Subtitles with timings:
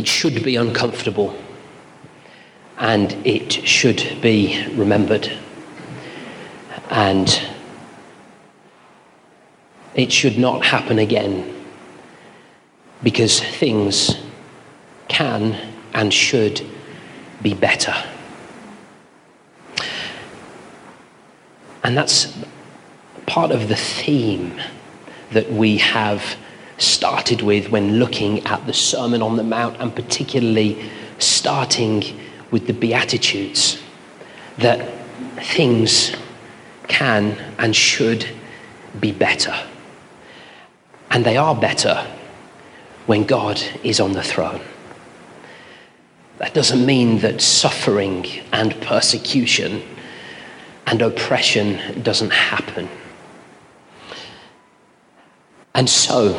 [0.00, 1.36] It should be uncomfortable
[2.78, 5.30] and it should be remembered.
[6.88, 7.28] And
[9.94, 11.54] it should not happen again
[13.02, 14.16] because things
[15.08, 15.60] can
[15.92, 16.62] and should
[17.42, 17.94] be better.
[21.84, 22.38] And that's
[23.26, 24.62] part of the theme
[25.32, 26.36] that we have
[26.80, 32.02] started with when looking at the Sermon on the Mount, and particularly starting
[32.50, 33.80] with the Beatitudes,
[34.58, 34.88] that
[35.36, 36.14] things
[36.88, 38.26] can and should
[38.98, 39.54] be better.
[41.10, 42.06] And they are better
[43.06, 44.60] when God is on the throne.
[46.38, 49.82] That doesn't mean that suffering and persecution
[50.86, 52.88] and oppression doesn't happen.
[55.74, 56.34] And so,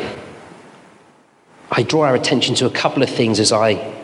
[1.73, 3.95] I draw our attention to a couple of things as I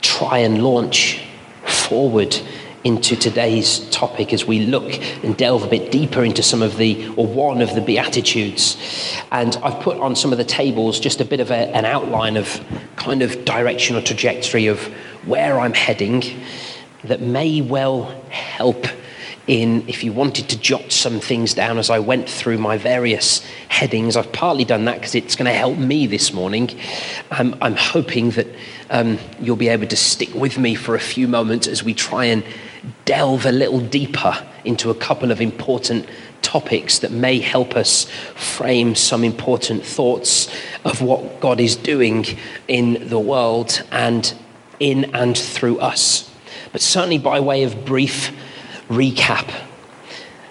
[0.00, 1.22] try and launch
[1.64, 2.36] forward
[2.82, 7.06] into today's topic as we look and delve a bit deeper into some of the,
[7.16, 8.76] or one of the Beatitudes.
[9.30, 12.36] And I've put on some of the tables just a bit of a, an outline
[12.36, 12.60] of
[12.96, 14.82] kind of direction or trajectory of
[15.26, 16.24] where I'm heading
[17.04, 18.84] that may well help
[19.46, 23.44] in if you wanted to jot some things down as I went through my various
[23.68, 24.16] headings.
[24.16, 26.70] I've partly done that because it's going to help me this morning.
[27.30, 28.48] I'm, I'm hoping that
[28.90, 32.24] um, you'll be able to stick with me for a few moments as we try
[32.26, 32.44] and
[33.04, 36.06] delve a little deeper into a couple of important
[36.42, 40.48] topics that may help us frame some important thoughts
[40.84, 42.24] of what God is doing
[42.68, 44.32] in the world and
[44.78, 46.30] in and through us.
[46.72, 48.32] But certainly, by way of brief
[48.88, 49.52] recap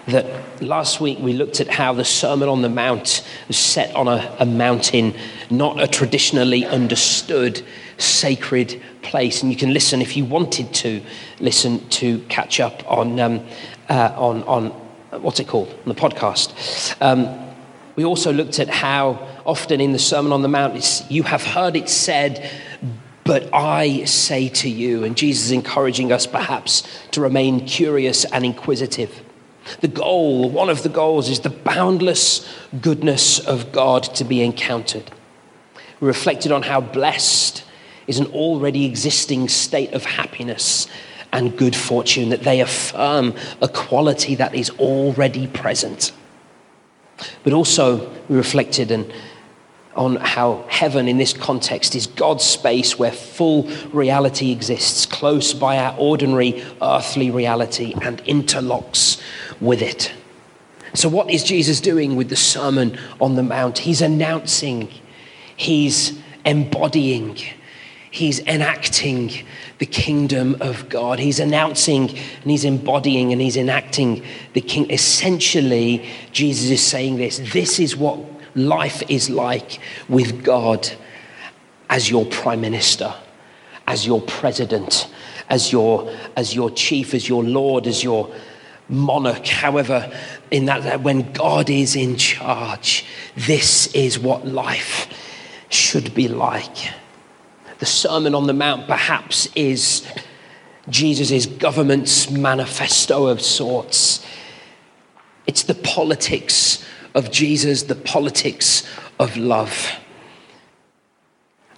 [0.06, 4.06] that last week we looked at how the Sermon on the Mount was set on
[4.06, 5.14] a, a, mountain,
[5.50, 7.62] not a traditionally understood
[7.98, 9.42] sacred place.
[9.42, 11.02] And you can listen if you wanted to
[11.40, 13.44] listen to catch up on, um,
[13.88, 14.68] uh, on, on
[15.20, 16.94] what's it called, on the podcast.
[17.02, 17.44] Um,
[17.96, 21.74] we also looked at how often in the Sermon on the Mount, you have heard
[21.74, 22.48] it said,
[23.26, 28.44] but I say to you, and Jesus is encouraging us perhaps to remain curious and
[28.44, 29.22] inquisitive.
[29.80, 32.48] The goal, one of the goals, is the boundless
[32.80, 35.10] goodness of God to be encountered.
[35.98, 37.64] We reflected on how blessed
[38.06, 40.86] is an already existing state of happiness
[41.32, 46.12] and good fortune, that they affirm a quality that is already present.
[47.42, 49.12] But also, we reflected and
[49.96, 55.78] on how heaven in this context is God's space where full reality exists, close by
[55.78, 59.20] our ordinary earthly reality, and interlocks
[59.60, 60.12] with it.
[60.94, 63.78] So, what is Jesus doing with the Sermon on the Mount?
[63.78, 64.88] He's announcing,
[65.56, 67.38] he's embodying,
[68.10, 69.32] he's enacting
[69.78, 71.18] the kingdom of God.
[71.18, 74.24] He's announcing and he's embodying and he's enacting
[74.54, 74.90] the king.
[74.90, 78.18] Essentially, Jesus is saying this this is what
[78.56, 79.78] life is like
[80.08, 80.90] with God
[81.88, 83.14] as your prime minister,
[83.86, 85.08] as your president,
[85.48, 88.34] as your, as your chief, as your lord, as your
[88.88, 90.12] monarch, however,
[90.50, 93.04] in that, when God is in charge,
[93.36, 95.08] this is what life
[95.68, 96.76] should be like.
[97.78, 100.06] The Sermon on the Mount perhaps is
[100.88, 104.24] Jesus' government's manifesto of sorts.
[105.46, 106.84] It's the politics
[107.16, 108.86] of Jesus, the politics
[109.18, 109.96] of love.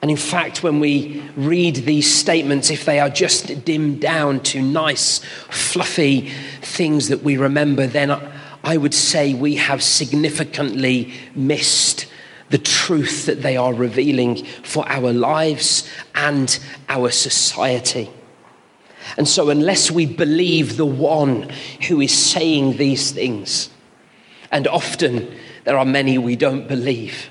[0.02, 4.60] And in fact, when we read these statements, if they are just dimmed down to
[4.60, 8.10] nice, fluffy things that we remember, then
[8.62, 12.06] I would say we have significantly missed
[12.50, 18.10] the truth that they are revealing for our lives and our society.
[19.16, 21.50] And so, unless we believe the one
[21.88, 23.70] who is saying these things,
[24.50, 27.28] and often there are many we don't believe.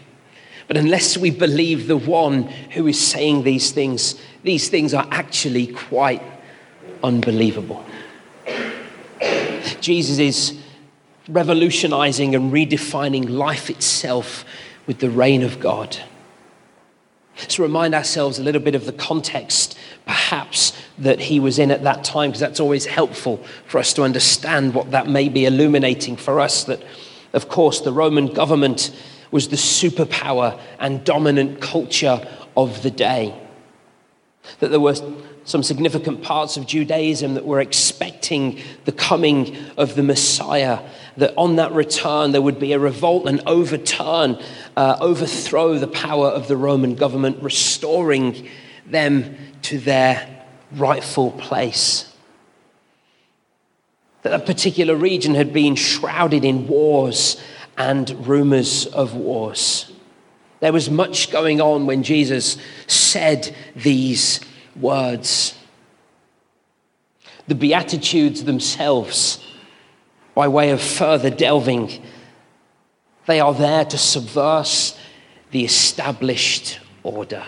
[0.68, 5.68] But unless we believe the one who is saying these things, these things are actually
[5.68, 6.22] quite
[7.04, 7.86] unbelievable.
[9.80, 10.60] Jesus is
[11.30, 14.46] revolutionizing and redefining life itself
[14.86, 15.98] with the reign of God.
[17.38, 21.84] Let's remind ourselves a little bit of the context, perhaps, that he was in at
[21.84, 23.38] that time, because that's always helpful
[23.68, 26.63] for us to understand what that may be illuminating for us.
[26.63, 26.81] That
[27.38, 28.92] of course, the Roman government
[29.31, 33.39] was the superpower and dominant culture of the day.
[34.60, 34.95] That there were
[35.44, 40.80] some significant parts of Judaism that were expecting the coming of the Messiah,
[41.18, 44.42] that on that return there would be a revolt and overturn,
[44.75, 48.50] uh, overthrow the power of the Roman government, restoring
[48.88, 52.12] them to their rightful place.
[54.27, 57.41] That a particular region had been shrouded in wars
[57.77, 59.89] and rumors of wars.
[60.59, 62.57] There was much going on when Jesus
[62.88, 64.41] said these
[64.75, 65.57] words.
[67.47, 69.41] The Beatitudes themselves,
[70.35, 72.03] by way of further delving,
[73.27, 74.94] they are there to subvert
[75.51, 77.45] the established order.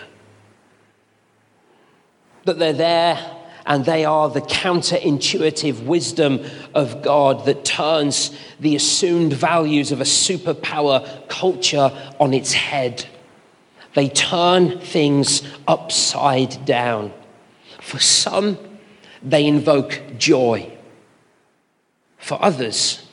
[2.46, 9.32] That they're there and they are the counterintuitive wisdom of God that turns the assumed
[9.32, 13.06] values of a superpower culture on its head.
[13.94, 17.12] They turn things upside down.
[17.80, 18.58] For some,
[19.22, 20.76] they invoke joy.
[22.18, 23.06] For others,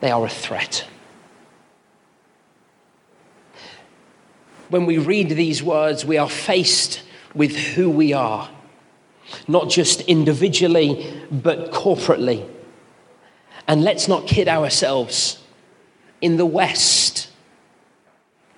[0.00, 0.86] they are a threat.
[4.70, 7.02] When we read these words, we are faced
[7.34, 8.48] with who we are,
[9.48, 12.48] not just individually, but corporately.
[13.66, 15.42] And let's not kid ourselves.
[16.20, 17.30] In the West,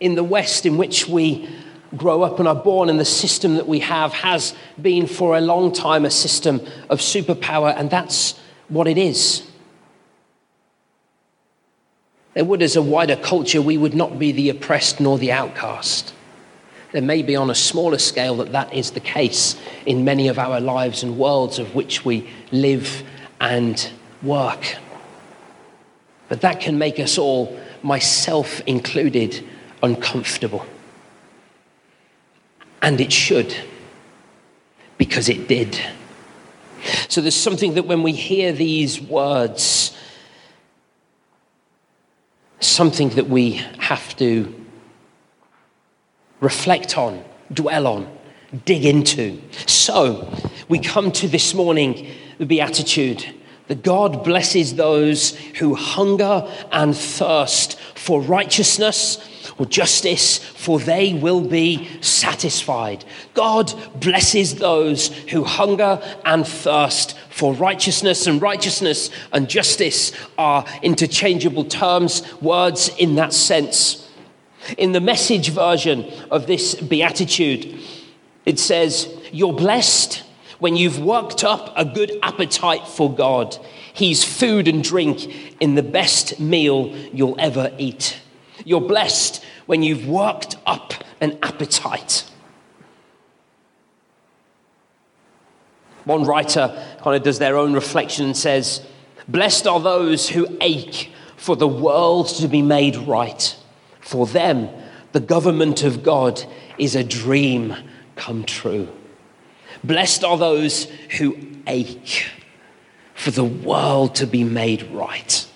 [0.01, 1.49] in the West in which we
[1.97, 5.41] grow up and are born, and the system that we have has been for a
[5.41, 8.39] long time a system of superpower, and that's
[8.69, 9.47] what it is.
[12.35, 16.15] There would, as a wider culture, we would not be the oppressed nor the outcast.
[16.93, 19.57] There may be on a smaller scale that that is the case
[19.87, 23.03] in many of our lives and worlds of which we live
[23.41, 23.91] and
[24.23, 24.77] work.
[26.29, 29.45] But that can make us all, myself included,
[29.83, 30.67] uncomfortable.
[32.83, 33.57] And it should,
[34.99, 35.81] because it did.
[37.09, 39.97] So there's something that when we hear these words,
[42.61, 44.62] something that we have to
[46.43, 48.19] reflect on, dwell on,
[48.67, 49.41] dig into.
[49.67, 50.29] So
[50.69, 53.25] we come to this morning the Beatitude
[53.69, 61.41] that God blesses those who hunger and thirst for righteousness or justice, for they will
[61.41, 63.05] be satisfied.
[63.35, 71.65] God blesses those who hunger and thirst for righteousness, and righteousness and justice are interchangeable
[71.65, 74.02] terms, words in that sense.
[74.79, 77.81] In the message version of this beatitude,
[78.47, 80.23] it says, You're blessed
[80.59, 83.57] when you've worked up a good appetite for God.
[83.93, 88.21] He's food and drink in the best meal you'll ever eat.
[88.65, 92.25] You're blessed when you've worked up an appetite.
[96.05, 96.69] One writer
[97.03, 98.85] kind of does their own reflection and says,
[99.29, 103.57] Blessed are those who ache for the world to be made right.
[104.03, 104.69] For them,
[105.13, 106.45] the government of God
[106.77, 107.75] is a dream
[108.15, 108.89] come true.
[109.83, 110.85] Blessed are those
[111.17, 112.27] who ache
[113.15, 115.47] for the world to be made right.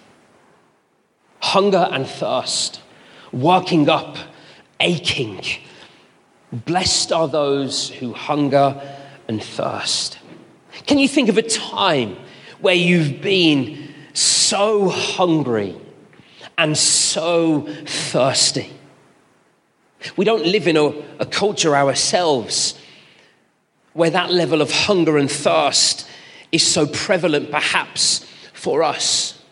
[1.41, 2.81] Hunger and thirst
[3.33, 4.17] working up,
[4.81, 5.43] aching.
[6.53, 8.81] Blessed are those who hunger
[9.29, 10.19] and thirst.
[10.87, 12.17] Can you think of a time
[12.61, 15.77] where you've been so hungry
[16.57, 17.06] and so
[17.87, 18.71] thirsty?
[20.17, 22.79] We don't live in a, a culture ourselves
[23.93, 26.07] where that level of hunger and thirst
[26.53, 29.43] is so prevalent, perhaps, for us.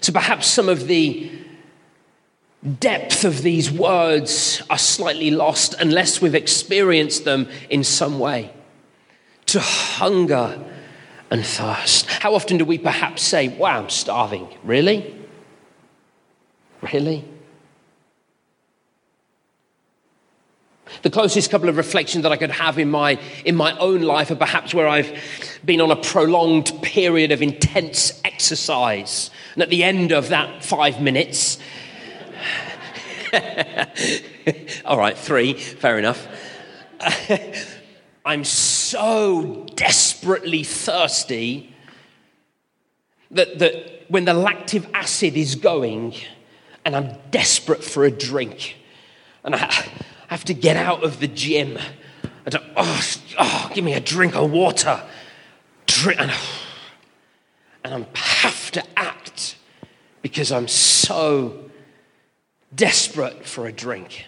[0.00, 1.30] So perhaps some of the
[2.80, 8.52] depth of these words are slightly lost unless we've experienced them in some way.
[9.46, 10.62] To hunger
[11.30, 12.06] and thirst.
[12.06, 14.48] How often do we perhaps say, Wow, I'm starving?
[14.64, 15.17] Really?
[16.80, 17.24] Really?
[21.02, 24.30] The closest couple of reflections that I could have in my, in my own life
[24.30, 25.16] are perhaps where I've
[25.64, 29.30] been on a prolonged period of intense exercise.
[29.54, 31.58] And at the end of that five minutes,
[34.84, 36.26] All right, three, fair enough.
[38.24, 41.74] I'm so desperately thirsty
[43.30, 46.14] that, that when the lactic acid is going
[46.84, 48.76] and I'm desperate for a drink
[49.44, 49.86] and I
[50.28, 51.78] have to get out of the gym,
[52.46, 55.02] I don't, oh, oh, give me a drink of water.
[55.86, 56.30] Drink, and,
[57.84, 59.56] and I have to act
[60.20, 61.70] because I'm so
[62.74, 64.26] desperate for a drink.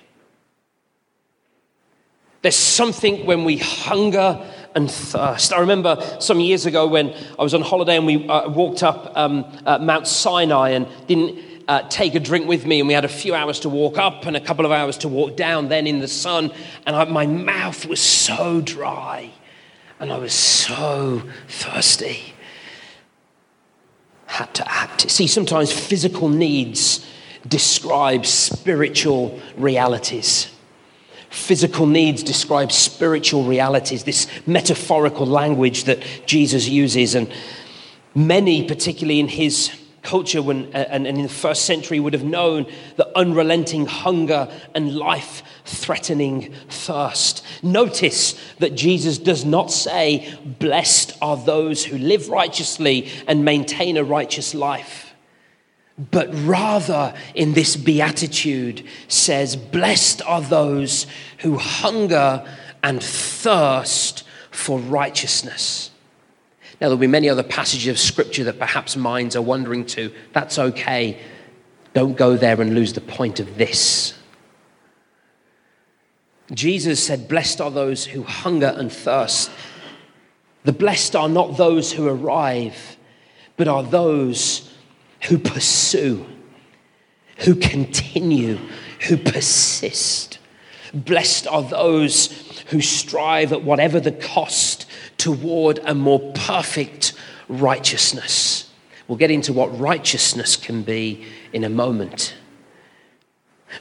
[2.42, 4.42] There's something when we hunger
[4.74, 5.52] and thirst.
[5.52, 9.12] I remember some years ago when I was on holiday and we uh, walked up
[9.14, 11.38] um, uh, Mount Sinai and didn't
[11.70, 14.26] uh, take a drink with me, and we had a few hours to walk up
[14.26, 16.52] and a couple of hours to walk down, then in the sun,
[16.84, 19.30] and I, my mouth was so dry
[20.00, 22.34] and I was so thirsty.
[24.26, 25.08] Had to act.
[25.08, 27.06] See, sometimes physical needs
[27.46, 30.52] describe spiritual realities.
[31.28, 37.14] Physical needs describe spiritual realities, this metaphorical language that Jesus uses.
[37.14, 37.32] And
[38.12, 42.24] many, particularly in his culture when, uh, and, and in the first century would have
[42.24, 42.66] known
[42.96, 47.44] the unrelenting hunger and life threatening thirst.
[47.62, 54.04] Notice that Jesus does not say, Blessed are those who live righteously and maintain a
[54.04, 55.14] righteous life.
[56.10, 61.06] But rather, in this beatitude, says, Blessed are those
[61.38, 62.46] who hunger
[62.82, 65.89] and thirst for righteousness.
[66.80, 70.10] Now, there'll be many other passages of scripture that perhaps minds are wondering to.
[70.32, 71.20] That's okay.
[71.92, 74.14] Don't go there and lose the point of this.
[76.52, 79.50] Jesus said, Blessed are those who hunger and thirst.
[80.64, 82.96] The blessed are not those who arrive,
[83.56, 84.72] but are those
[85.28, 86.26] who pursue,
[87.38, 88.58] who continue,
[89.06, 90.38] who persist.
[90.92, 94.86] Blessed are those who strive at whatever the cost
[95.20, 97.12] toward a more perfect
[97.46, 98.70] righteousness.
[99.06, 102.34] We'll get into what righteousness can be in a moment.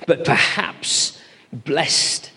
[0.05, 1.17] But perhaps
[1.53, 2.31] blessed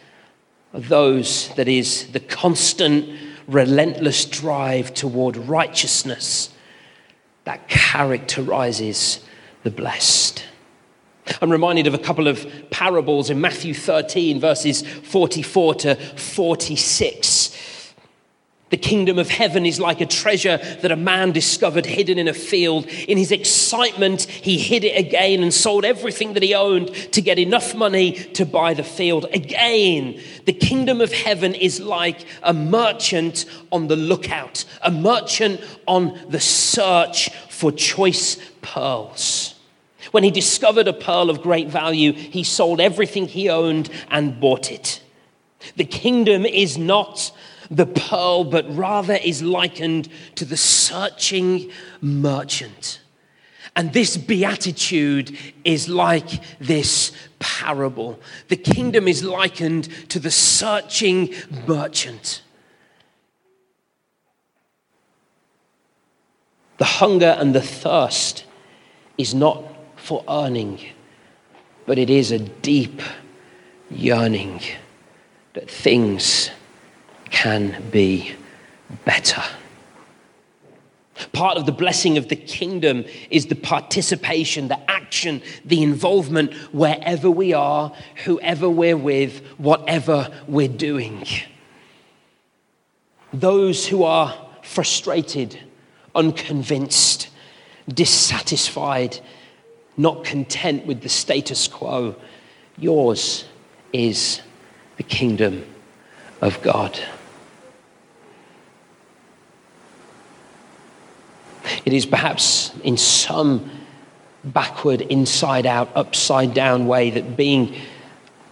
[0.73, 3.19] are those that is the constant,
[3.49, 6.51] relentless drive toward righteousness
[7.43, 9.19] that characterizes
[9.65, 10.45] the blessed.
[11.41, 17.72] I'm reminded of a couple of parables in Matthew 13, verses 44 to 46
[18.73, 22.33] the kingdom of heaven is like a treasure that a man discovered hidden in a
[22.33, 22.87] field.
[23.07, 27.39] In his excitement, he hid it again and sold everything that he owned to get
[27.39, 29.27] enough money to buy the field.
[29.35, 36.19] Again, the kingdom of heaven is like a merchant on the lookout, a merchant on
[36.31, 39.55] the search for choice pearls.
[40.13, 44.73] When he discovered a pearl of great value, he sold everything he owned and bought
[44.73, 45.03] it.
[45.77, 47.33] The kingdom is not
[47.73, 51.71] the pearl, but rather is likened to the searching
[52.03, 53.01] merchant.
[53.75, 58.21] And this beatitude is like this parable.
[58.49, 61.33] The kingdom is likened to the searching
[61.67, 62.43] merchant.
[66.77, 68.45] The hunger and the thirst
[69.17, 69.63] is not
[69.97, 70.81] for earning,
[71.87, 73.01] but it is a deep
[73.89, 74.61] yearning
[75.55, 76.51] that things
[77.33, 78.33] can be
[79.05, 79.43] better.
[81.33, 87.31] Part of the blessing of the kingdom is the participation, the action, the involvement wherever
[87.31, 87.93] we are,
[88.25, 91.27] whoever we're with, whatever we're doing.
[93.33, 95.59] Those who are frustrated,
[96.15, 97.29] unconvinced,
[97.89, 99.21] dissatisfied,
[99.97, 102.15] not content with the status quo,
[102.79, 103.45] yours
[103.93, 104.41] is
[104.97, 105.65] the kingdom
[106.41, 106.99] of God.
[111.85, 113.71] It is perhaps in some
[114.45, 117.75] backward, inside out, upside down way that being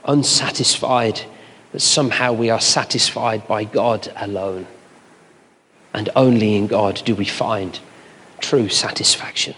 [0.05, 1.21] unsatisfied,
[1.73, 4.67] that somehow we are satisfied by God alone.
[5.93, 7.79] And only in God do we find
[8.40, 9.55] true satisfaction.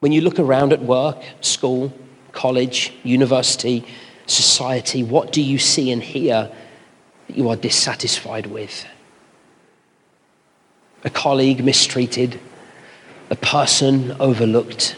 [0.00, 1.92] When you look around at work, school,
[2.32, 3.84] college, university,
[4.26, 6.50] society, what do you see and hear
[7.26, 8.86] that you are dissatisfied with?
[11.06, 12.40] A colleague mistreated,
[13.30, 14.96] a person overlooked,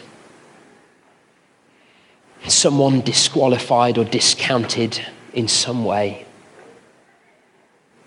[2.47, 6.25] someone disqualified or discounted in some way.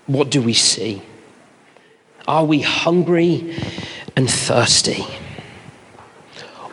[0.06, 1.00] What do we see?
[2.26, 3.56] Are we hungry
[4.16, 5.06] and thirsty?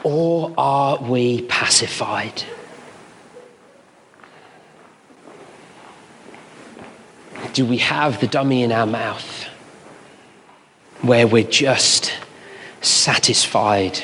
[0.04, 2.44] Or are we pacified?
[7.54, 9.48] Do we have the dummy in our mouth?
[11.01, 12.13] Where we're just
[12.82, 14.00] satisfied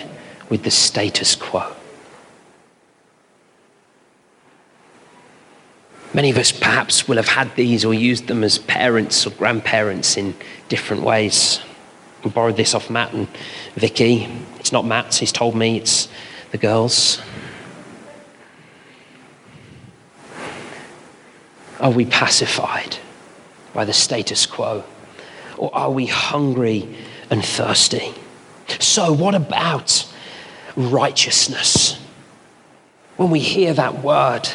[0.49, 1.73] with the status quo.
[6.13, 10.15] Many of us perhaps will have had these or used them as parents or grandparents
[10.15, 10.33] in
[10.69, 11.59] different ways.
[12.23, 13.27] We borrowed this off Matt and
[13.75, 14.25] Vicky.
[14.57, 16.07] It's not Matt's, he's told me, it's
[16.51, 17.21] the girls.
[21.81, 22.97] Are we pacified
[23.73, 24.85] by the status quo?
[25.57, 26.87] Or are we hungry
[27.29, 28.13] and thirsty?
[28.79, 30.05] So, what about
[30.75, 31.99] righteousness.
[33.17, 34.49] When we hear that word,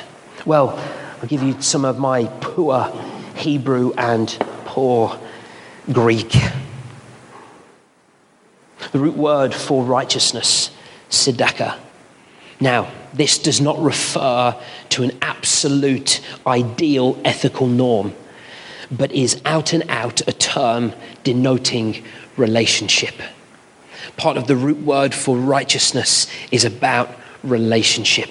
[0.44, 0.78] well,
[1.20, 2.92] I'll give you some of my poor
[3.36, 4.28] Hebrew and
[4.64, 5.18] poor
[5.90, 6.34] Greek.
[8.92, 10.70] The root word for righteousness,
[11.10, 11.78] tzedakah.
[12.60, 14.54] Now, this does not refer
[14.90, 18.14] to an absolute ideal ethical norm,
[18.90, 20.92] but is out and out a term
[21.24, 22.04] denoting
[22.36, 23.14] relationship.
[24.16, 27.10] Part of the root word for righteousness is about
[27.42, 28.30] relationship.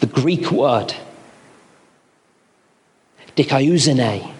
[0.00, 0.94] The Greek word,
[3.36, 4.32] dikaiosune,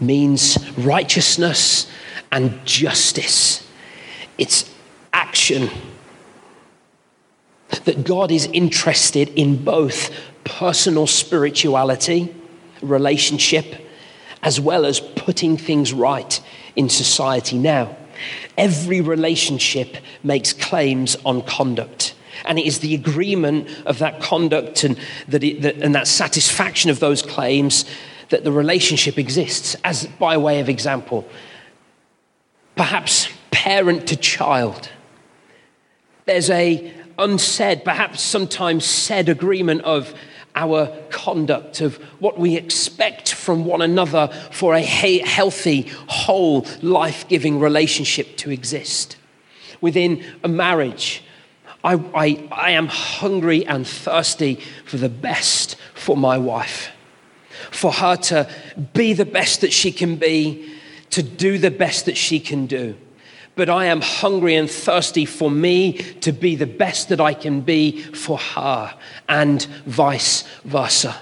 [0.00, 1.90] means righteousness
[2.30, 3.66] and justice.
[4.36, 4.72] It's
[5.12, 5.70] action.
[7.84, 10.10] That God is interested in both
[10.44, 12.34] personal spirituality,
[12.82, 13.74] relationship,
[14.42, 16.40] as well as putting things right
[16.76, 17.96] in society now.
[18.56, 22.14] Every relationship makes claims on conduct.
[22.44, 26.90] And it is the agreement of that conduct and that, it, that, and that satisfaction
[26.90, 27.84] of those claims
[28.28, 29.76] that the relationship exists.
[29.84, 31.26] As by way of example,
[32.76, 34.88] perhaps parent to child.
[36.26, 40.14] There's a unsaid, perhaps sometimes said agreement of
[40.58, 47.60] our conduct, of what we expect from one another for a healthy, whole, life giving
[47.60, 49.16] relationship to exist.
[49.80, 51.22] Within a marriage,
[51.84, 56.90] I, I, I am hungry and thirsty for the best for my wife,
[57.70, 58.50] for her to
[58.92, 60.74] be the best that she can be,
[61.10, 62.96] to do the best that she can do
[63.58, 67.60] but I am hungry and thirsty for me to be the best that I can
[67.60, 68.94] be for her,
[69.28, 71.16] and vice versa.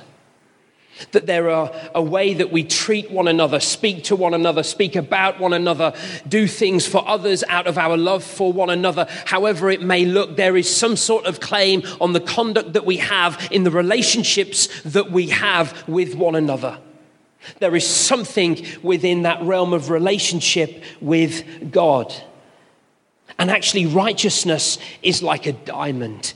[1.12, 4.96] That there are a way that we treat one another, speak to one another, speak
[4.96, 5.94] about one another,
[6.28, 10.36] do things for others out of our love for one another, however it may look,
[10.36, 14.68] there is some sort of claim on the conduct that we have in the relationships
[14.82, 16.78] that we have with one another.
[17.58, 22.14] There is something within that realm of relationship with God.
[23.38, 26.32] And actually, righteousness is like a diamond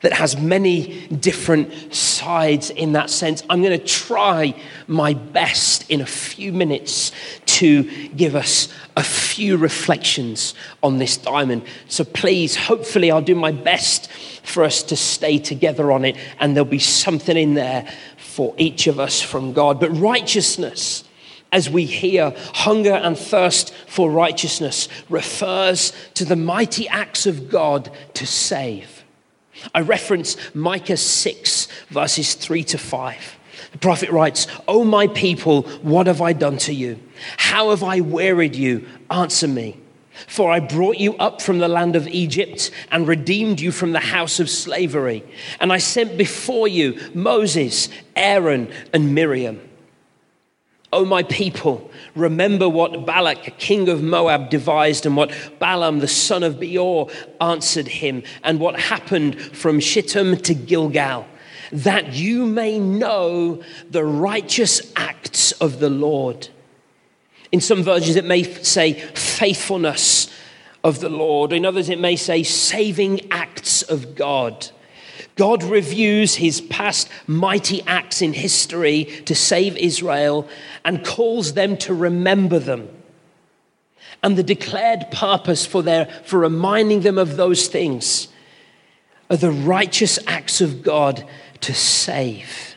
[0.00, 3.42] that has many different sides in that sense.
[3.50, 4.54] I'm going to try
[4.86, 7.12] my best in a few minutes
[7.44, 11.64] to give us a few reflections on this diamond.
[11.88, 14.10] So please, hopefully, I'll do my best
[14.42, 18.86] for us to stay together on it, and there'll be something in there for each
[18.86, 19.80] of us from God.
[19.80, 21.04] But righteousness,
[21.52, 27.90] as we hear hunger and thirst for righteousness, refers to the mighty acts of God
[28.14, 29.04] to save.
[29.74, 33.36] I reference Micah 6, verses 3 to 5.
[33.72, 36.98] The prophet writes, O my people, what have I done to you?
[37.36, 38.86] How have I wearied you?
[39.10, 39.79] Answer me.
[40.26, 44.00] For I brought you up from the land of Egypt and redeemed you from the
[44.00, 45.24] house of slavery.
[45.60, 49.60] And I sent before you Moses, Aaron, and Miriam.
[50.92, 56.42] O my people, remember what Balak, king of Moab, devised and what Balaam, the son
[56.42, 57.08] of Beor,
[57.40, 61.26] answered him, and what happened from Shittim to Gilgal,
[61.70, 66.48] that you may know the righteous acts of the Lord
[67.52, 70.32] in some versions, it may say faithfulness
[70.84, 71.52] of the Lord.
[71.52, 74.70] In others, it may say saving acts of God.
[75.36, 80.48] God reviews his past mighty acts in history to save Israel
[80.84, 82.88] and calls them to remember them.
[84.22, 88.28] And the declared purpose for, their, for reminding them of those things
[89.30, 91.26] are the righteous acts of God
[91.62, 92.69] to save.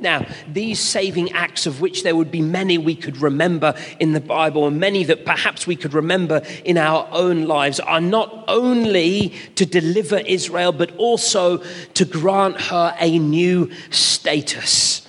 [0.00, 4.20] Now, these saving acts, of which there would be many we could remember in the
[4.20, 9.34] Bible, and many that perhaps we could remember in our own lives, are not only
[9.56, 11.58] to deliver Israel, but also
[11.94, 15.06] to grant her a new status.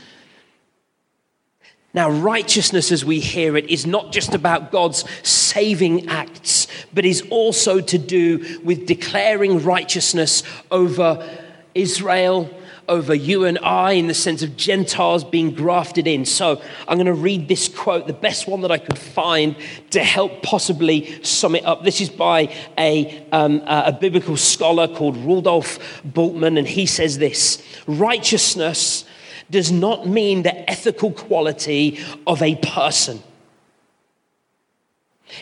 [1.93, 7.21] Now, righteousness as we hear it is not just about God's saving acts, but is
[7.29, 11.27] also to do with declaring righteousness over
[11.75, 12.49] Israel
[12.91, 16.25] over you and I in the sense of Gentiles being grafted in.
[16.25, 19.55] So I'm going to read this quote, the best one that I could find
[19.91, 21.85] to help possibly sum it up.
[21.85, 27.63] This is by a, um, a biblical scholar called Rudolf Bultmann, and he says this
[27.87, 29.05] Righteousness
[29.49, 33.23] does not mean the ethical quality of a person.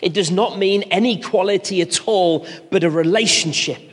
[0.00, 3.89] It does not mean any quality at all, but a relationship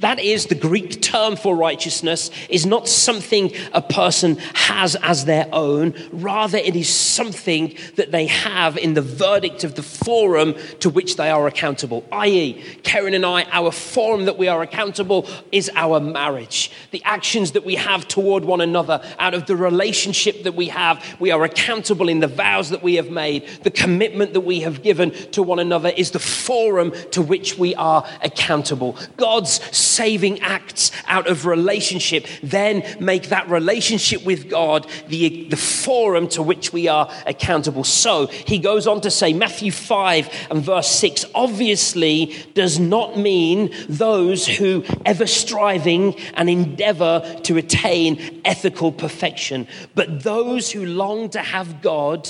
[0.00, 5.48] That is, the Greek term for righteousness is not something a person has as their
[5.52, 5.94] own.
[6.12, 11.16] Rather, it is something that they have in the verdict of the forum to which
[11.16, 12.04] they are accountable.
[12.12, 16.70] I.e., Karen and I, our forum that we are accountable is our marriage.
[16.92, 21.04] The actions that we have toward one another, out of the relationship that we have,
[21.18, 23.48] we are accountable in the vows that we have made.
[23.64, 27.74] The commitment that we have given to one another is the forum to which we
[27.74, 28.96] are accountable.
[29.16, 36.28] God's saving acts out of relationship then make that relationship with God the, the forum
[36.28, 37.84] to which we are accountable.
[37.84, 43.72] So he goes on to say, Matthew 5 and verse 6 obviously does not mean
[43.88, 51.40] those who ever striving and endeavor to attain ethical perfection, but those who long to
[51.40, 52.28] have God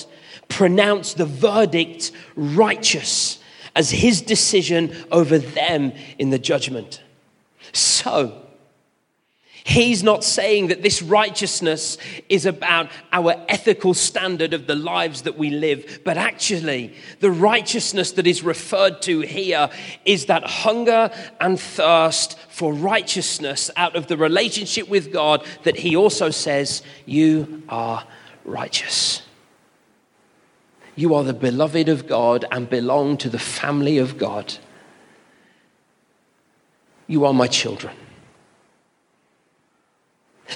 [0.49, 3.39] pronounce the verdict righteous
[3.75, 7.01] as his decision over them in the judgment.
[7.73, 8.49] So,
[9.69, 11.99] He's not saying that this righteousness
[12.31, 18.13] is about our ethical standard of the lives that we live, but actually, the righteousness
[18.13, 19.69] that is referred to here
[20.07, 25.95] is that hunger and thirst for righteousness out of the relationship with God that He
[25.95, 28.07] also says, You are
[28.47, 29.21] righteous.
[30.97, 34.55] You are the beloved of God and belong to the family of God.
[37.09, 37.95] You are my children.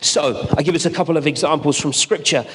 [0.01, 2.47] So, I give us a couple of examples from Scripture.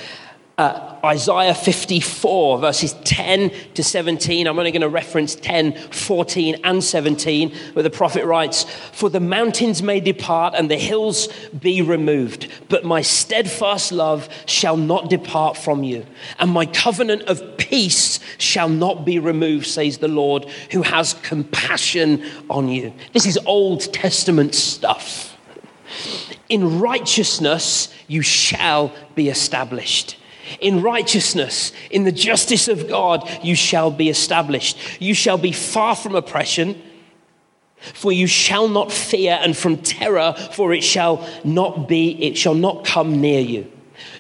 [0.59, 4.47] Uh, Isaiah 54, verses 10 to 17.
[4.47, 9.19] I'm only going to reference 10, 14, and 17, where the prophet writes For the
[9.19, 11.27] mountains may depart and the hills
[11.61, 16.07] be removed, but my steadfast love shall not depart from you,
[16.39, 22.25] and my covenant of peace shall not be removed, says the Lord, who has compassion
[22.49, 22.91] on you.
[23.13, 25.37] This is Old Testament stuff.
[26.49, 30.16] In righteousness you shall be established.
[30.59, 34.77] In righteousness, in the justice of God, you shall be established.
[34.99, 36.81] You shall be far from oppression,
[37.93, 42.55] for you shall not fear, and from terror, for it shall not be, it shall
[42.55, 43.71] not come near you.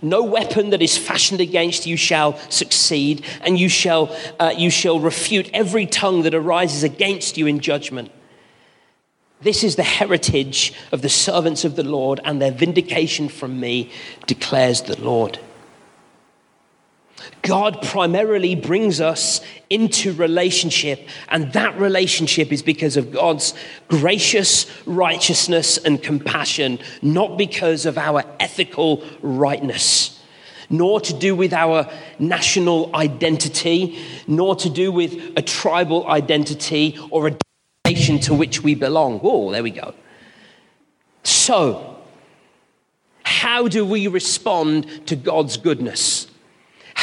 [0.01, 4.99] No weapon that is fashioned against you shall succeed, and you shall, uh, you shall
[4.99, 8.11] refute every tongue that arises against you in judgment.
[9.41, 13.91] This is the heritage of the servants of the Lord, and their vindication from me,
[14.25, 15.39] declares the Lord.
[17.41, 23.53] God primarily brings us into relationship, and that relationship is because of God's
[23.87, 30.21] gracious righteousness and compassion, not because of our ethical rightness,
[30.69, 37.27] nor to do with our national identity, nor to do with a tribal identity or
[37.29, 37.37] a
[37.85, 39.19] nation to which we belong.
[39.23, 39.93] Oh, there we go.
[41.23, 41.97] So,
[43.23, 46.27] how do we respond to God's goodness?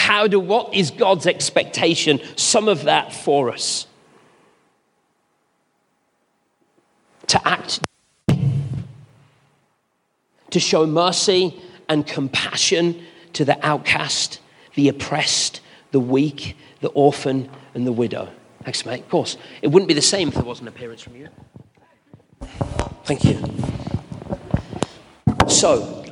[0.05, 2.21] How do what is God's expectation?
[2.37, 3.87] Some of that for us.
[7.29, 7.81] To act
[10.51, 14.41] to show mercy and compassion to the outcast,
[14.75, 18.29] the oppressed, the weak, the orphan, and the widow.
[18.63, 19.01] Thanks, mate.
[19.01, 19.39] Of course.
[19.63, 21.29] It wouldn't be the same if there wasn't an appearance from you.
[23.05, 23.43] Thank you.
[25.49, 26.04] So,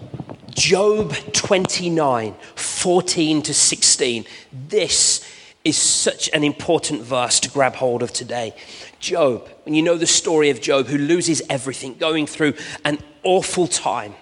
[0.54, 4.24] Job 29, 14 to 16.
[4.52, 5.28] This
[5.64, 8.54] is such an important verse to grab hold of today.
[8.98, 13.66] Job, when you know the story of Job, who loses everything, going through an awful
[13.66, 14.14] time,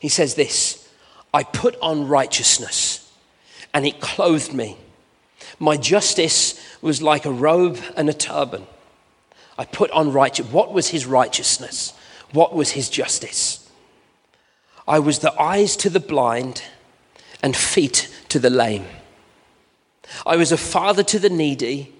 [0.00, 0.88] he says this
[1.32, 3.12] I put on righteousness,
[3.72, 4.76] and it clothed me
[5.58, 8.66] my justice was like a robe and a turban.
[9.58, 10.46] I put on righteous.
[10.46, 11.92] What was his righteousness?
[12.32, 13.63] What was his justice?
[14.86, 16.62] I was the eyes to the blind
[17.42, 18.86] and feet to the lame.
[20.26, 21.92] I was a father to the needy,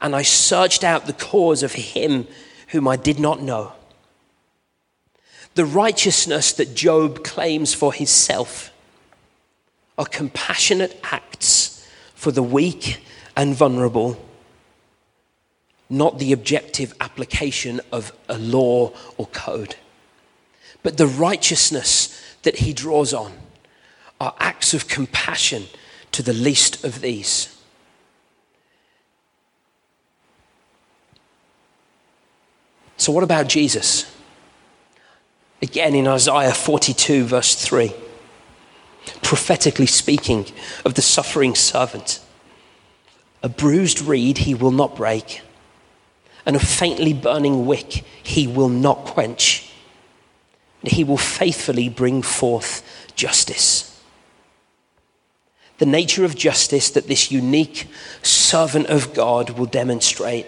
[0.00, 2.26] and I searched out the cause of him
[2.68, 3.72] whom I did not know.
[5.54, 8.72] The righteousness that Job claims for himself
[9.96, 13.00] are compassionate acts for the weak
[13.36, 14.22] and vulnerable,
[15.88, 19.76] not the objective application of a law or code.
[20.82, 22.15] But the righteousness
[22.46, 23.32] that he draws on
[24.20, 25.64] are acts of compassion
[26.12, 27.60] to the least of these.
[32.96, 34.10] So, what about Jesus?
[35.60, 37.92] Again, in Isaiah 42, verse 3
[39.22, 40.46] prophetically speaking
[40.84, 42.20] of the suffering servant.
[43.42, 45.42] A bruised reed he will not break,
[46.44, 49.65] and a faintly burning wick he will not quench.
[50.86, 52.82] He will faithfully bring forth
[53.16, 53.92] justice.
[55.78, 57.88] The nature of justice that this unique
[58.22, 60.46] servant of God will demonstrate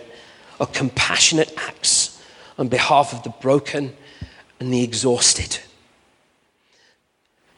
[0.60, 2.22] are compassionate acts
[2.56, 3.94] on behalf of the broken
[4.58, 5.58] and the exhausted.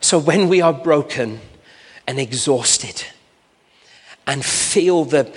[0.00, 1.40] So when we are broken
[2.06, 3.04] and exhausted
[4.26, 5.32] and feel the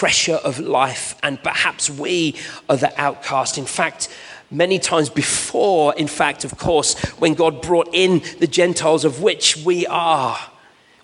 [0.00, 2.34] pressure of life, and perhaps we
[2.70, 3.58] are the outcast.
[3.58, 4.08] In fact,
[4.50, 9.56] many times before, in fact, of course, when God brought in the Gentiles, of which
[9.58, 10.38] we are,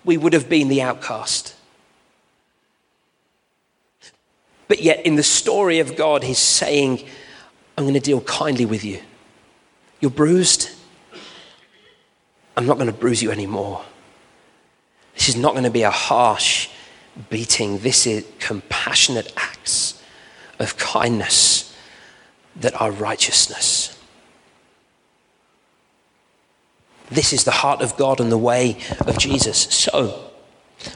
[0.03, 1.55] we would have been the outcast.
[4.67, 7.05] But yet, in the story of God, He's saying,
[7.77, 9.01] I'm going to deal kindly with you.
[10.01, 10.71] You're bruised.
[12.55, 13.83] I'm not going to bruise you anymore.
[15.15, 16.69] This is not going to be a harsh
[17.29, 17.79] beating.
[17.79, 20.01] This is compassionate acts
[20.59, 21.56] of kindness
[22.61, 23.97] that are righteousness.
[27.09, 29.57] This is the heart of God and the way of Jesus.
[29.57, 30.31] So,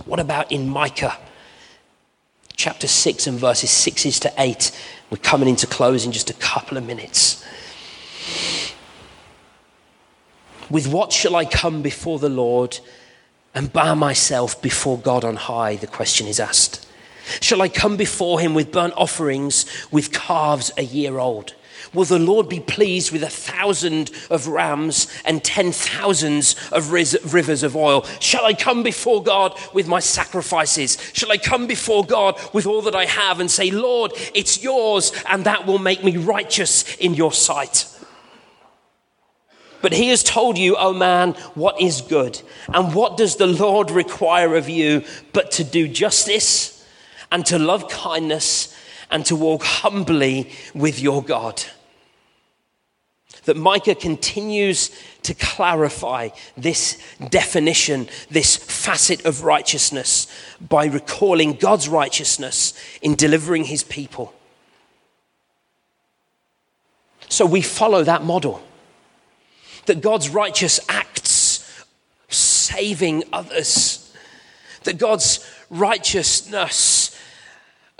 [0.05, 1.17] what about in Micah
[2.55, 4.71] chapter 6 and verses 6 to 8?
[5.09, 7.45] We're coming into close in just a couple of minutes.
[10.69, 12.79] With what shall I come before the Lord
[13.53, 15.75] and bow myself before God on high?
[15.75, 16.87] The question is asked.
[17.39, 21.53] Shall I come before him with burnt offerings, with calves a year old?
[21.93, 27.63] Will the Lord be pleased with a thousand of rams and ten thousands of rivers
[27.63, 28.05] of oil?
[28.19, 30.97] Shall I come before God with my sacrifices?
[31.13, 35.11] Shall I come before God with all that I have and say, Lord, it's yours,
[35.29, 37.87] and that will make me righteous in your sight?
[39.81, 42.39] But he has told you, O oh man, what is good.
[42.73, 46.80] And what does the Lord require of you but to do justice
[47.31, 48.75] and to love kindness
[49.09, 51.63] and to walk humbly with your God?
[53.45, 54.91] That Micah continues
[55.23, 60.27] to clarify this definition, this facet of righteousness,
[60.59, 64.33] by recalling God's righteousness in delivering his people.
[67.29, 68.61] So we follow that model
[69.85, 71.85] that God's righteous acts
[72.29, 74.13] saving others,
[74.83, 77.00] that God's righteousness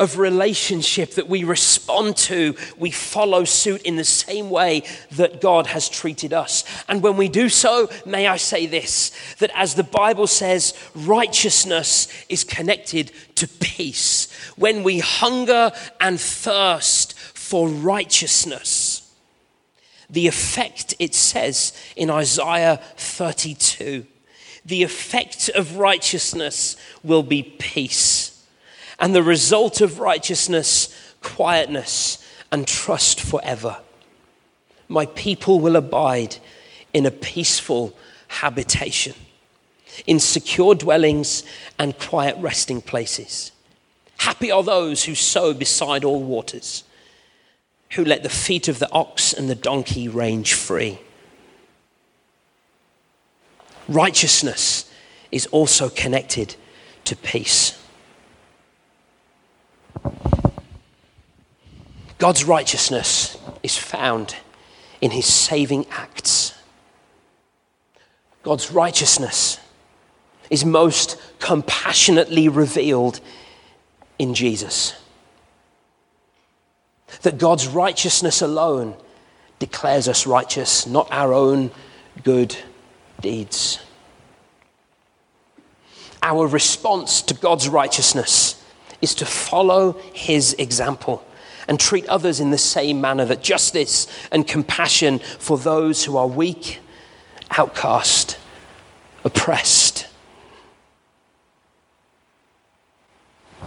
[0.02, 5.68] of relationship that we respond to, we follow suit in the same way that God
[5.68, 6.64] has treated us.
[6.90, 12.08] And when we do so, may I say this that as the Bible says, righteousness
[12.30, 14.32] is connected to peace.
[14.56, 19.08] When we hunger and thirst for righteousness,
[20.10, 24.08] the effect, it says in Isaiah 32,
[24.66, 28.41] the effect of righteousness will be peace,
[29.02, 33.80] and the result of righteousness, quietness and trust forever.
[34.88, 36.38] My people will abide
[36.94, 39.16] in a peaceful habitation,
[40.06, 41.44] in secure dwellings
[41.80, 43.52] and quiet resting places.
[44.20, 46.84] Happy are those who sow beside all waters
[47.94, 51.00] who let the feet of the ox and the donkey range free.
[53.90, 54.90] Righteousness
[55.32, 56.56] is also connected
[57.06, 57.81] to peace.
[62.22, 64.36] God's righteousness is found
[65.02, 66.54] in his saving acts.
[68.44, 69.60] God's righteousness
[70.52, 73.20] is most compassionately revealed
[74.20, 74.94] in Jesus
[77.24, 78.94] that God's righteousness alone
[79.58, 81.72] declares us righteous, not our own
[82.24, 82.56] good
[83.20, 83.80] deeds.
[86.22, 88.64] Our response to God's righteousness
[89.02, 91.26] is to follow his example
[91.72, 96.28] and treat others in the same manner that justice and compassion for those who are
[96.28, 96.80] weak,
[97.52, 98.38] outcast,
[99.24, 100.06] oppressed,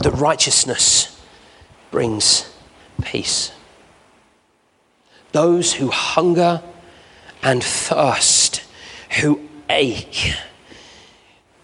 [0.01, 1.19] that righteousness
[1.91, 2.55] brings
[3.03, 3.53] peace.
[5.33, 6.63] Those who hunger
[7.43, 8.63] and thirst,
[9.23, 10.35] who ache,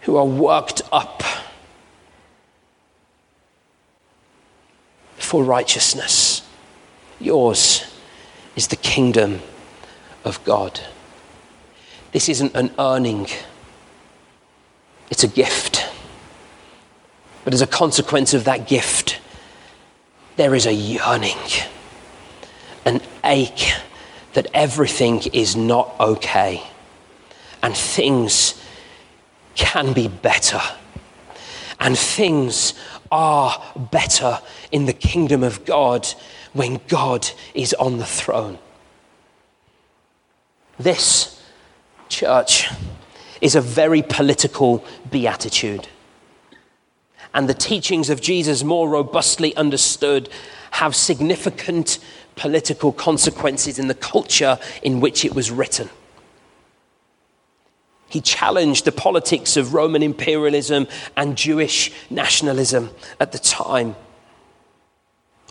[0.01, 1.21] who are worked up
[5.17, 6.30] for righteousness.
[7.21, 7.85] Yours
[8.55, 9.41] is the kingdom
[10.23, 10.79] of God.
[12.11, 13.27] This isn't an earning,
[15.09, 15.87] it's a gift.
[17.43, 19.19] But as a consequence of that gift,
[20.35, 21.39] there is a yearning,
[22.85, 23.73] an ache
[24.33, 26.61] that everything is not okay
[27.63, 28.61] and things
[29.55, 30.61] can be better
[31.81, 32.75] And things
[33.11, 34.39] are better
[34.71, 36.07] in the kingdom of God
[36.53, 38.59] when God is on the throne.
[40.77, 41.41] This
[42.09, 42.69] church
[43.39, 45.87] is a very political beatitude.
[47.33, 50.29] And the teachings of Jesus, more robustly understood,
[50.71, 51.99] have significant
[52.35, 55.89] political consequences in the culture in which it was written.
[58.09, 62.89] He challenged the politics of Roman imperialism and Jewish nationalism
[63.21, 63.95] at the time.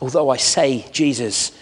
[0.00, 1.52] Although I say Jesus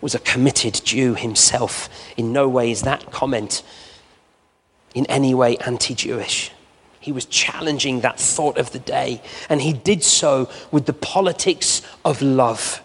[0.00, 3.62] was a committed Jew himself, in no way is that comment
[4.94, 6.52] in any way anti Jewish.
[7.00, 11.82] He was challenging that thought of the day, and he did so with the politics
[12.04, 12.82] of love.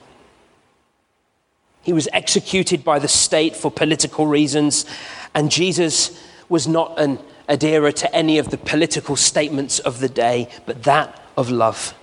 [1.82, 4.86] He was executed by the state for political reasons,
[5.34, 10.50] and Jesus was not an adherer to any of the political statements of the day,
[10.66, 11.94] but that of love.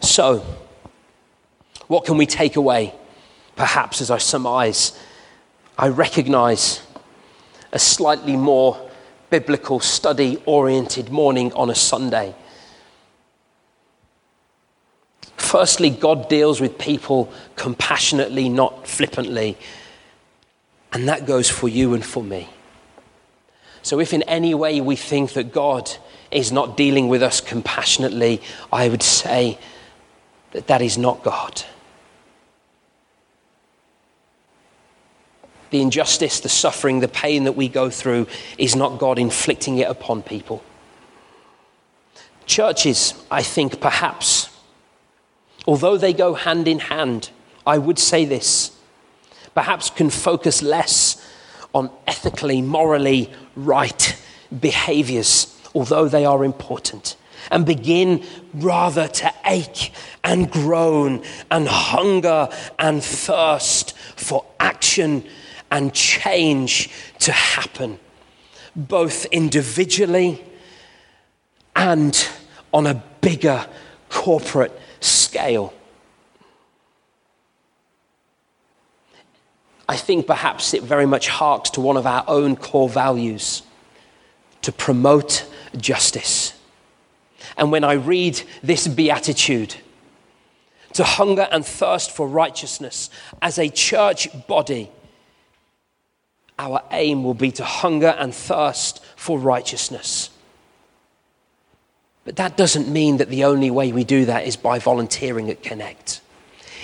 [0.00, 0.44] So,
[1.90, 2.94] what can we take away?
[3.56, 4.96] Perhaps as I surmise,
[5.76, 6.82] I recognize
[7.72, 8.88] a slightly more
[9.28, 12.32] biblical study oriented morning on a Sunday.
[15.36, 19.58] Firstly, God deals with people compassionately, not flippantly.
[20.92, 22.48] And that goes for you and for me.
[23.82, 25.90] So, if in any way we think that God
[26.30, 29.58] is not dealing with us compassionately, I would say
[30.52, 31.64] that that is not God.
[35.70, 38.26] The injustice, the suffering, the pain that we go through
[38.58, 40.62] is not God inflicting it upon people.
[42.46, 44.50] Churches, I think, perhaps,
[45.66, 47.30] although they go hand in hand,
[47.64, 48.76] I would say this,
[49.54, 51.24] perhaps can focus less
[51.72, 54.16] on ethically, morally right
[54.58, 57.16] behaviors, although they are important,
[57.52, 59.92] and begin rather to ache
[60.24, 65.24] and groan and hunger and thirst for action
[65.70, 67.98] and change to happen,
[68.74, 70.42] both individually
[71.76, 72.28] and
[72.72, 73.66] on a bigger
[74.08, 75.72] corporate scale.
[79.88, 83.62] I think perhaps it very much harks to one of our own core values
[84.62, 86.54] to promote justice.
[87.56, 89.74] And when I read this beatitude,
[90.94, 94.90] to hunger and thirst for righteousness as a church body,
[96.60, 100.28] our aim will be to hunger and thirst for righteousness.
[102.26, 105.62] But that doesn't mean that the only way we do that is by volunteering at
[105.62, 106.20] Connect.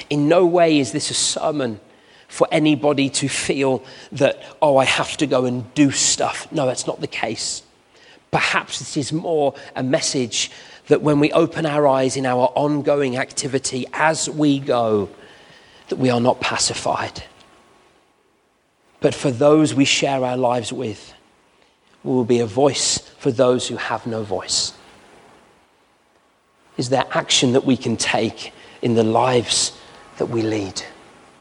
[0.09, 1.79] In no way is this a sermon
[2.27, 6.51] for anybody to feel that, oh, I have to go and do stuff.
[6.51, 7.63] No, that's not the case.
[8.31, 10.51] Perhaps this is more a message
[10.89, 15.11] that when we open our eyes in our ongoing activity as we go,
[15.89, 17.23] that we are not pacified.
[19.07, 21.15] But for those we share our lives with,
[22.03, 24.73] we will be a voice for those who have no voice.
[26.77, 29.79] Is there action that we can take in the lives
[30.19, 30.83] that we lead?